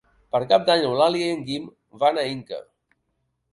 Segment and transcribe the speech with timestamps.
[0.35, 1.69] Per Cap d'Any n'Eulàlia i en Guim
[2.05, 2.63] van a Inca.